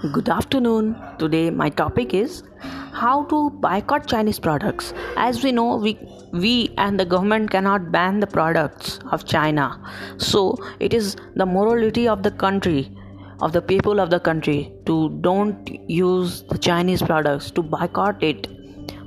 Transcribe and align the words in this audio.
Good 0.00 0.28
afternoon. 0.28 0.94
Today 1.18 1.50
my 1.50 1.70
topic 1.70 2.14
is 2.14 2.44
how 2.92 3.24
to 3.24 3.50
boycott 3.50 4.06
Chinese 4.06 4.38
products. 4.38 4.94
As 5.16 5.42
we 5.42 5.50
know, 5.50 5.74
we 5.74 5.98
we 6.32 6.72
and 6.78 7.00
the 7.00 7.04
government 7.04 7.50
cannot 7.50 7.90
ban 7.90 8.20
the 8.20 8.28
products 8.28 9.00
of 9.10 9.24
China. 9.24 9.66
So 10.18 10.56
it 10.78 10.94
is 10.94 11.16
the 11.34 11.46
morality 11.46 12.06
of 12.06 12.22
the 12.22 12.30
country 12.30 12.92
of 13.40 13.52
the 13.52 13.60
people 13.60 13.98
of 13.98 14.10
the 14.10 14.20
country 14.20 14.72
to 14.86 15.08
don't 15.20 15.68
use 15.90 16.42
the 16.42 16.58
Chinese 16.58 17.02
products 17.02 17.50
to 17.52 17.62
boycott 17.62 18.22
it 18.22 18.46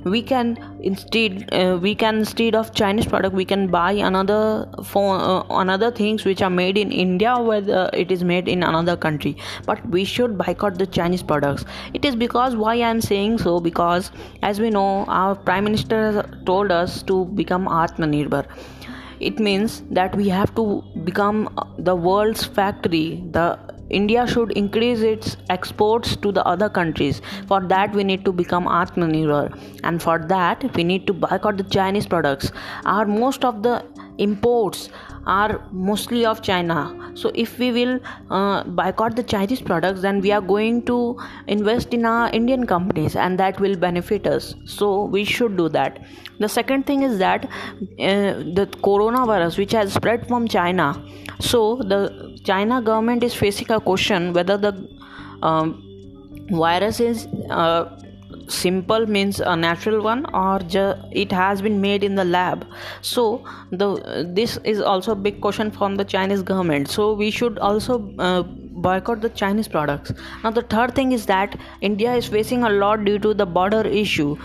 we 0.04 0.22
can 0.22 0.58
instead 0.80 1.48
uh, 1.52 1.78
we 1.80 1.94
can 1.94 2.16
instead 2.18 2.54
of 2.54 2.74
chinese 2.74 3.06
product 3.06 3.34
we 3.34 3.44
can 3.44 3.68
buy 3.68 3.92
another 3.92 4.68
phone 4.84 5.20
uh, 5.20 5.42
another 5.50 5.90
things 5.90 6.24
which 6.24 6.42
are 6.42 6.50
made 6.50 6.76
in 6.76 6.90
india 6.90 7.34
whether 7.38 7.88
it 7.92 8.10
is 8.10 8.24
made 8.24 8.48
in 8.48 8.62
another 8.62 8.96
country. 8.96 9.36
But 9.66 9.86
we 9.88 10.04
should 10.04 10.36
boycott 10.38 10.78
the 10.78 10.86
chinese 10.86 11.22
products. 11.22 11.64
It 11.94 12.04
is 12.04 12.16
because 12.16 12.56
why 12.56 12.74
i 12.74 12.90
am 12.90 13.00
saying 13.00 13.38
so? 13.38 13.60
Because 13.60 14.10
as 14.42 14.60
we 14.60 14.70
know 14.70 15.04
our 15.06 15.34
prime 15.34 15.64
minister 15.64 16.24
told 16.46 16.72
us 16.72 17.02
to 17.04 17.24
become 17.42 17.66
atmanirbhar. 17.66 18.44
It 19.20 19.38
means 19.38 19.82
that 19.90 20.16
we 20.16 20.28
have 20.28 20.54
to 20.56 20.82
become 21.04 21.48
the 21.78 21.94
world's 21.94 22.44
factory 22.44 23.22
the 23.30 23.46
India 23.92 24.26
should 24.26 24.52
increase 24.52 25.00
its 25.00 25.36
exports 25.50 26.16
to 26.16 26.32
the 26.32 26.44
other 26.46 26.68
countries. 26.68 27.20
For 27.46 27.60
that, 27.68 27.94
we 27.94 28.04
need 28.04 28.24
to 28.24 28.32
become 28.32 28.66
Atmanirbhar, 28.66 29.58
and 29.84 30.02
for 30.02 30.18
that, 30.34 30.64
we 30.74 30.84
need 30.84 31.06
to 31.06 31.12
boycott 31.12 31.58
the 31.58 31.64
Chinese 31.64 32.06
products. 32.06 32.52
Our 32.84 33.06
most 33.06 33.44
of 33.44 33.62
the 33.62 33.84
imports 34.18 34.88
are 35.26 35.64
mostly 35.70 36.26
of 36.26 36.42
China. 36.42 37.10
So, 37.14 37.30
if 37.34 37.58
we 37.58 37.70
will 37.72 38.00
uh, 38.30 38.64
boycott 38.64 39.16
the 39.16 39.22
Chinese 39.22 39.60
products, 39.60 40.00
then 40.00 40.20
we 40.20 40.32
are 40.32 40.40
going 40.40 40.82
to 40.86 41.18
invest 41.46 41.94
in 41.94 42.04
our 42.04 42.30
Indian 42.30 42.66
companies, 42.66 43.16
and 43.16 43.38
that 43.38 43.60
will 43.60 43.76
benefit 43.76 44.26
us. 44.26 44.54
So, 44.64 45.04
we 45.04 45.24
should 45.24 45.56
do 45.56 45.68
that. 45.68 46.04
The 46.38 46.48
second 46.48 46.86
thing 46.86 47.02
is 47.02 47.18
that 47.18 47.44
uh, 47.44 48.42
the 48.58 48.68
coronavirus, 48.82 49.58
which 49.58 49.72
has 49.72 49.92
spread 49.92 50.26
from 50.26 50.48
China, 50.48 51.04
so 51.40 51.76
the 51.76 52.38
China 52.44 52.82
government 52.82 53.22
is 53.22 53.34
facing 53.34 53.70
a 53.70 53.80
question 53.80 54.32
whether 54.32 54.56
the 54.56 54.88
um, 55.42 55.82
virus 56.50 57.00
is 57.00 57.26
uh, 57.50 58.01
simple 58.52 59.06
means 59.06 59.40
a 59.40 59.54
natural 59.56 60.02
one 60.02 60.24
or 60.34 60.58
ju- 60.60 60.94
it 61.10 61.32
has 61.32 61.62
been 61.62 61.80
made 61.80 62.04
in 62.04 62.14
the 62.14 62.24
lab. 62.24 62.66
So 63.00 63.44
the 63.70 64.26
this 64.38 64.58
is 64.64 64.80
also 64.80 65.12
a 65.12 65.20
big 65.28 65.40
question 65.40 65.70
from 65.70 65.96
the 65.96 66.04
chinese 66.04 66.42
government. 66.42 66.88
So 66.88 67.12
we 67.14 67.30
should 67.30 67.58
also 67.58 67.96
uh, 68.18 68.42
boycott 68.42 69.20
the 69.20 69.30
chinese 69.30 69.68
products. 69.68 70.12
Now 70.44 70.50
the 70.50 70.62
third 70.62 70.94
thing 70.94 71.12
is 71.12 71.26
that 71.26 71.58
india 71.80 72.14
is 72.14 72.26
facing 72.26 72.62
a 72.64 72.70
lot 72.70 73.04
due 73.04 73.18
to 73.18 73.34
the 73.34 73.46
border 73.46 73.82
issue. 74.04 74.36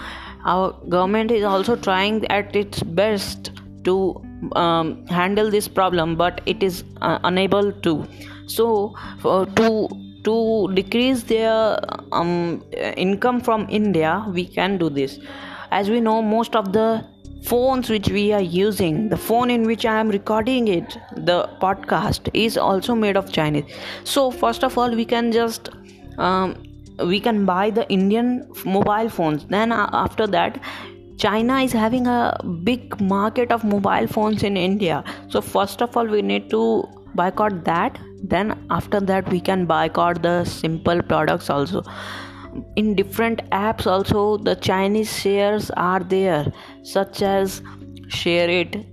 Our 0.45 0.71
government 0.95 1.31
is 1.31 1.43
also 1.43 1.75
trying 1.75 2.25
at 2.27 2.55
its 2.55 2.83
best 2.83 3.51
to 3.83 3.97
um, 4.55 5.05
handle 5.07 5.49
this 5.51 5.67
problem 5.67 6.15
but 6.15 6.41
it 6.45 6.63
is 6.63 6.83
uh, 7.01 7.19
unable 7.23 7.71
to. 7.71 8.05
So 8.47 8.95
uh, 9.25 9.45
to 9.61 10.06
to 10.27 10.37
decrease 10.73 11.23
their 11.23 11.77
um, 12.11 12.63
income 13.07 13.39
from 13.49 13.67
india 13.69 14.13
we 14.39 14.45
can 14.45 14.77
do 14.77 14.89
this. 14.89 15.19
As 15.71 15.89
we 15.89 15.99
know 15.99 16.21
most 16.21 16.55
of 16.55 16.71
the 16.73 17.05
phones 17.43 17.89
which 17.89 18.09
we 18.09 18.23
are 18.33 18.45
using 18.59 19.09
the 19.09 19.17
phone 19.25 19.51
in 19.55 19.65
which 19.71 19.85
i 19.85 19.95
am 20.03 20.09
recording 20.15 20.67
it 20.75 20.97
the 21.29 21.37
podcast 21.63 22.29
is 22.45 22.57
also 22.57 22.95
made 22.95 23.17
of 23.17 23.31
chinese. 23.31 23.77
So 24.15 24.31
first 24.31 24.63
of 24.63 24.77
all 24.77 24.95
we 25.01 25.05
can 25.05 25.31
just 25.31 25.69
um, 26.17 26.55
we 27.13 27.19
can 27.19 27.45
buy 27.45 27.69
the 27.69 27.87
indian 27.89 28.29
mobile 28.65 29.09
phones. 29.09 29.45
Then 29.45 29.71
after 29.71 30.27
that 30.27 30.61
China 31.17 31.61
is 31.61 31.71
having 31.71 32.05
a 32.05 32.39
big 32.63 32.99
market 33.01 33.51
of 33.51 33.63
mobile 33.63 34.07
phones 34.07 34.43
in 34.43 34.55
India. 34.55 35.03
So, 35.29 35.41
first 35.41 35.81
of 35.81 35.97
all, 35.97 36.05
we 36.05 36.21
need 36.21 36.51
to 36.51 36.87
boycott 37.17 37.65
that. 37.65 37.99
Then, 38.23 38.53
after 38.69 38.99
that, 39.11 39.29
we 39.29 39.39
can 39.39 39.65
boycott 39.65 40.21
the 40.21 40.43
simple 40.45 41.01
products 41.01 41.49
also. 41.49 41.83
In 42.75 42.95
different 42.95 43.41
apps, 43.51 43.85
also, 43.85 44.37
the 44.37 44.55
Chinese 44.55 45.11
shares 45.15 45.69
are 45.71 45.99
there, 45.99 46.51
such 46.83 47.21
as 47.21 47.61
SHAREit. 48.07 48.85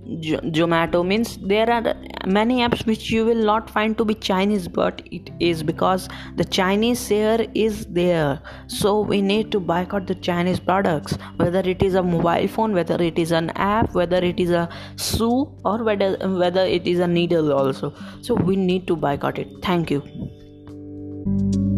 Zomato 0.53 1.05
means 1.05 1.37
there 1.37 1.69
are 1.69 1.95
many 2.25 2.59
apps 2.59 2.85
which 2.85 3.09
you 3.09 3.25
will 3.25 3.43
not 3.43 3.69
find 3.69 3.97
to 3.97 4.05
be 4.05 4.13
chinese 4.13 4.67
but 4.67 5.01
it 5.11 5.29
is 5.39 5.63
because 5.63 6.09
the 6.35 6.45
chinese 6.45 7.07
share 7.07 7.45
is 7.53 7.85
there. 7.85 8.39
So 8.67 8.99
we 8.99 9.21
need 9.21 9.51
to 9.51 9.59
boycott 9.59 10.07
the 10.07 10.15
chinese 10.15 10.59
products 10.59 11.17
whether 11.37 11.59
it 11.59 11.81
is 11.81 11.95
a 11.95 12.03
mobile 12.03 12.47
phone 12.47 12.73
whether 12.73 13.01
it 13.01 13.17
is 13.17 13.31
an 13.31 13.51
app 13.51 13.93
whether 13.93 14.17
it 14.17 14.39
is 14.39 14.51
a 14.51 14.69
shoe 14.97 15.51
or 15.63 15.83
whether 15.83 16.17
whether 16.37 16.65
it 16.65 16.87
is 16.87 16.99
a 16.99 17.07
needle 17.07 17.53
also. 17.53 17.93
So 18.21 18.35
we 18.35 18.55
need 18.55 18.87
to 18.87 18.95
boycott 18.95 19.39
it. 19.39 19.47
Thank 19.61 19.91
you 19.91 21.74